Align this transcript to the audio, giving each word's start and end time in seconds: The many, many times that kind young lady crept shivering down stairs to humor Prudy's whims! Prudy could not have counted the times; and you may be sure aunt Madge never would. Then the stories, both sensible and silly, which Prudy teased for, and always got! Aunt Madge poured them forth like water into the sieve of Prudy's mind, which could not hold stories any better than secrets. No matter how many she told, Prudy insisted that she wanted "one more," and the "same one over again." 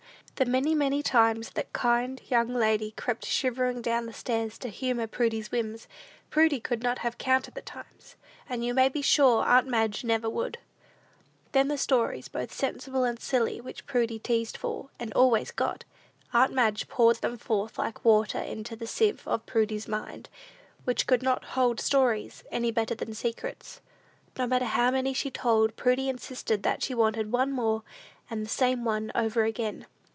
The 0.35 0.45
many, 0.45 0.73
many 0.73 1.03
times 1.03 1.51
that 1.51 1.71
kind 1.71 2.19
young 2.27 2.47
lady 2.47 2.95
crept 2.97 3.27
shivering 3.27 3.83
down 3.83 4.11
stairs 4.11 4.57
to 4.57 4.69
humor 4.69 5.05
Prudy's 5.05 5.51
whims! 5.51 5.87
Prudy 6.31 6.59
could 6.59 6.81
not 6.81 6.97
have 6.99 7.19
counted 7.19 7.53
the 7.53 7.61
times; 7.61 8.15
and 8.49 8.65
you 8.65 8.73
may 8.73 8.89
be 8.89 9.03
sure 9.03 9.43
aunt 9.45 9.67
Madge 9.67 10.03
never 10.03 10.27
would. 10.27 10.57
Then 11.51 11.67
the 11.67 11.77
stories, 11.77 12.27
both 12.27 12.51
sensible 12.51 13.03
and 13.03 13.19
silly, 13.19 13.61
which 13.61 13.85
Prudy 13.85 14.17
teased 14.17 14.57
for, 14.57 14.89
and 14.99 15.13
always 15.13 15.51
got! 15.51 15.83
Aunt 16.33 16.53
Madge 16.53 16.87
poured 16.87 17.17
them 17.17 17.37
forth 17.37 17.77
like 17.77 18.03
water 18.03 18.39
into 18.39 18.75
the 18.75 18.87
sieve 18.87 19.27
of 19.27 19.45
Prudy's 19.45 19.87
mind, 19.87 20.27
which 20.85 21.05
could 21.05 21.21
not 21.21 21.43
hold 21.53 21.79
stories 21.79 22.43
any 22.49 22.71
better 22.71 22.95
than 22.95 23.13
secrets. 23.13 23.79
No 24.39 24.47
matter 24.47 24.65
how 24.65 24.89
many 24.89 25.13
she 25.13 25.29
told, 25.29 25.75
Prudy 25.75 26.09
insisted 26.09 26.63
that 26.63 26.81
she 26.81 26.95
wanted 26.95 27.31
"one 27.31 27.51
more," 27.51 27.83
and 28.27 28.43
the 28.43 28.49
"same 28.49 28.83
one 28.83 29.11
over 29.13 29.43
again." 29.43 29.85